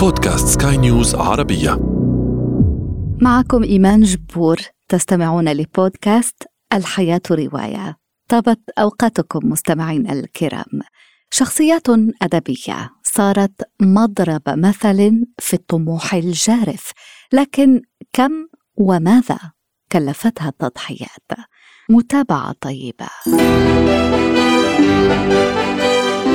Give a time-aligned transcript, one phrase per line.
[0.00, 1.78] بودكاست سكاي نيوز عربية.
[3.22, 4.56] معكم إيمان جبور
[4.88, 6.42] تستمعون لبودكاست
[6.72, 7.96] الحياة رواية.
[8.28, 10.80] طابت أوقاتكم مستمعين الكرام.
[11.30, 11.88] شخصيات
[12.22, 12.90] أدبية.
[13.02, 16.92] صارت مضرب مثل في الطموح الجارف.
[17.32, 17.82] لكن
[18.12, 18.32] كم
[18.76, 19.38] وماذا
[19.92, 21.30] كلفتها التضحيات؟
[21.90, 23.08] متابعة طيبة.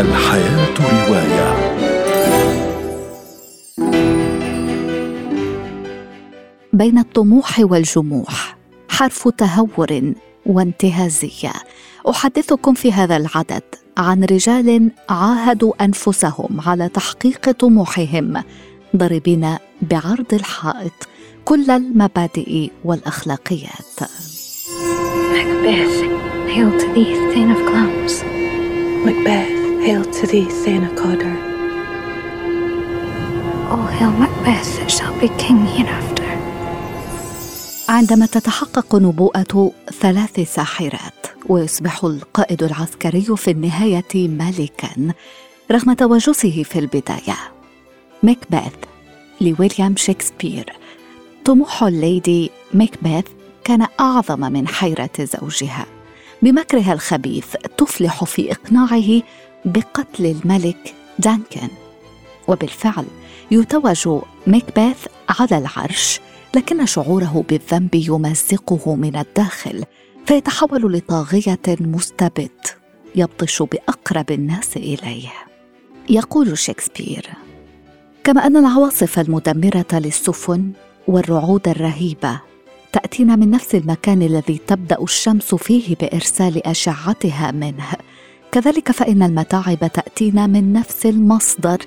[0.00, 0.74] الحياة
[1.08, 1.87] رواية.
[6.78, 8.56] بين الطموح والجموح
[8.88, 10.12] حرف تهور
[10.46, 11.52] وانتهازية
[12.08, 13.62] أحدثكم في هذا العدد
[13.96, 18.42] عن رجال عاهدوا أنفسهم على تحقيق طموحهم
[18.96, 21.08] ضربين بعرض الحائط
[21.44, 24.00] كل المبادئ والأخلاقيات
[25.34, 25.98] Macbeth,
[26.54, 28.14] hail to thee, Thane of Clowns.
[29.04, 29.52] Macbeth,
[29.86, 31.36] hail to thee, Thane of Cawdor.
[33.74, 36.17] Oh, hail Macbeth, that shall be king hereafter.
[37.88, 45.12] عندما تتحقق نبوءة ثلاث ساحرات ويصبح القائد العسكري في النهاية ملكا
[45.70, 47.36] رغم توجسه في البداية.
[48.22, 48.72] ميكبيث
[49.40, 50.72] لويليام شكسبير.
[51.44, 53.24] طموح الليدي ميكبيث
[53.64, 55.86] كان أعظم من حيرة زوجها.
[56.42, 57.46] بمكرها الخبيث
[57.78, 59.22] تفلح في إقناعه
[59.64, 61.68] بقتل الملك دانكن
[62.48, 63.04] وبالفعل
[63.50, 64.08] يتوج
[64.46, 66.20] ميكبيث على العرش
[66.58, 69.84] لكن شعوره بالذنب يمزقه من الداخل
[70.26, 72.66] فيتحول لطاغية مستبد
[73.14, 75.32] يبطش بأقرب الناس إليه.
[76.10, 77.26] يقول شكسبير
[78.24, 80.72] كما أن العواصف المدمرة للسفن
[81.08, 82.40] والرعود الرهيبة
[82.92, 87.88] تأتينا من نفس المكان الذي تبدأ الشمس فيه بإرسال أشعتها منه
[88.52, 91.78] كذلك فإن المتاعب تأتينا من نفس المصدر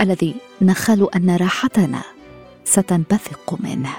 [0.00, 2.02] الذي نخال أن راحتنا
[2.70, 3.96] ستنبثق منه.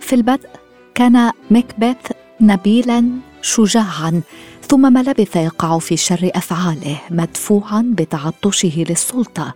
[0.00, 0.48] في البدء
[0.94, 1.96] كان مكبث
[2.40, 3.08] نبيلا
[3.42, 4.22] شجاعا
[4.68, 9.54] ثم ما لبث يقع في شر أفعاله مدفوعا بتعطشه للسلطة.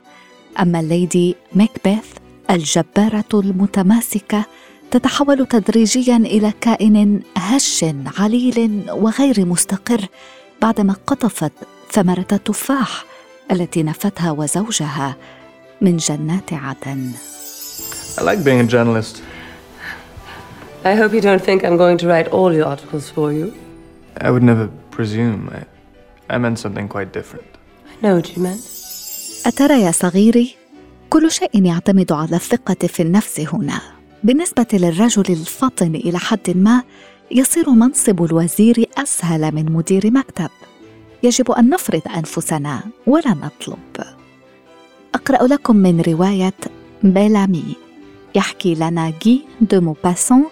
[0.60, 2.06] أما الليدي مكبث
[2.50, 4.44] الجبارة المتماسكة
[4.90, 7.84] تتحول تدريجيا إلى كائن هش
[8.18, 10.06] عليل وغير مستقر
[10.62, 11.52] بعدما قطفت
[11.92, 13.04] ثمرة التفاح
[13.52, 15.16] التي نفتها وزوجها
[15.80, 17.12] من جنات عدن.
[18.18, 19.22] I like being a journalist.
[20.84, 23.52] I hope you don't think I'm going to write all your articles for you.
[24.20, 25.50] I would never presume.
[25.52, 25.60] I,
[26.34, 27.46] I meant something quite different.
[27.90, 28.62] I know what you meant.
[29.46, 30.54] أترى يا صغيري
[31.10, 33.80] كل شيء يعتمد على الثقة في النفس هنا
[34.24, 36.82] بالنسبة للرجل الفطن إلى حد ما
[37.30, 40.50] يصير منصب الوزير أسهل من مدير مكتب
[41.22, 44.04] يجب أن نفرض أنفسنا ولا نطلب
[45.14, 46.54] أقرأ لكم من رواية
[47.02, 47.85] بيلامي
[48.34, 50.44] يحكي لنا جي دو موباسون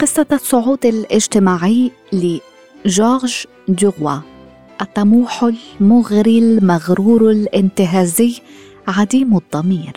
[0.00, 4.18] قصة الصعود الاجتماعي لجورج دوغوا
[4.80, 8.34] الطموح المغري المغرور الانتهازي
[8.88, 9.92] عديم الضمير.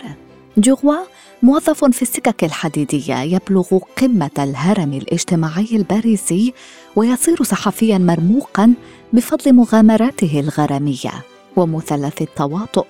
[0.56, 0.96] دوغوا
[1.42, 6.52] موظف في السكك الحديدية يبلغ قمة الهرم الاجتماعي الباريسي
[6.96, 8.74] ويصير صحفيا مرموقا
[9.12, 11.12] بفضل مغامراته الغرامية
[11.56, 12.86] ومثلث التواطؤ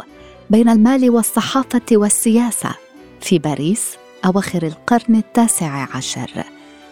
[0.51, 2.75] بين المال والصحافة والسياسة
[3.21, 3.97] في باريس.
[4.25, 6.45] أواخر القرن التاسع عشر.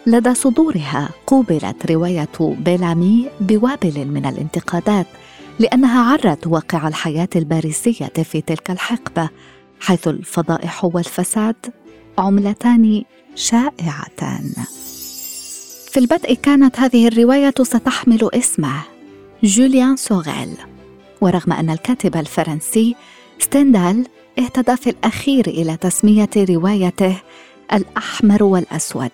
[0.07, 5.07] لدى صدورها قوبلت رواية بيلامي بوابل من الانتقادات
[5.59, 9.29] لأنها عرت واقع الحياة الباريسية في تلك الحقبة
[9.81, 11.57] حيث الفضائح والفساد
[12.19, 13.03] عملتان
[13.35, 14.53] شائعتان.
[15.91, 18.83] في البدء كانت هذه الرواية ستحمل اسمه
[19.43, 20.57] جوليان سوغيل
[21.21, 22.97] ورغم أن الكاتب الفرنسي
[23.39, 24.07] ستيندال
[24.39, 27.17] اهتدى في الأخير إلى تسمية روايته
[27.73, 29.11] الأحمر والأسود.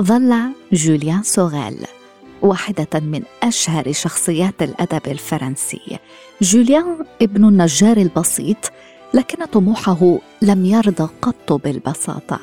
[0.00, 0.34] ظل
[0.72, 1.76] جوليان سوغيل
[2.42, 5.98] واحدة من أشهر شخصيات الأدب الفرنسي.
[6.42, 8.72] جوليان ابن النجار البسيط
[9.14, 12.40] لكن طموحه لم يرضى قط بالبساطة.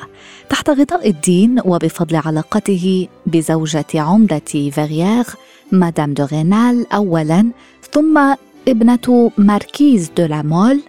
[0.49, 5.25] تحت غطاء الدين وبفضل علاقته بزوجة عمدة فيغيير
[5.71, 7.51] مادام دو غينال أولا
[7.91, 8.35] ثم
[8.67, 10.81] ابنة ماركيز دو لامول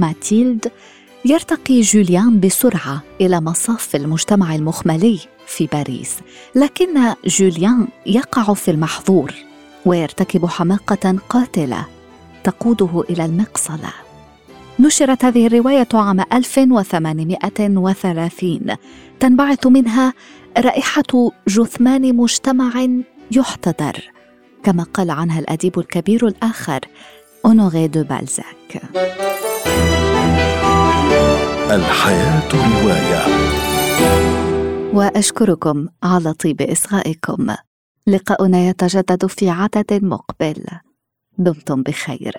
[0.00, 0.70] ماتيلد
[1.24, 6.16] يرتقي جوليان بسرعة إلى مصاف المجتمع المخملي في باريس
[6.54, 9.32] لكن جوليان يقع في المحظور
[9.86, 11.86] ويرتكب حماقة قاتلة
[12.44, 13.92] تقوده إلى المقصلة.
[14.80, 18.60] نشرت هذه الرواية عام 1830
[19.20, 20.12] تنبعث منها
[20.58, 22.86] رائحة جثمان مجتمع
[23.30, 24.12] يحتضر
[24.62, 26.80] كما قال عنها الأديب الكبير الآخر
[27.44, 28.82] أونوري دو بالزاك.
[31.70, 33.22] الحياة رواية.
[34.94, 37.54] وأشكركم على طيب إصغائكم.
[38.06, 40.64] لقاؤنا يتجدد في عدد مقبل.
[41.38, 42.34] دمتم بخير.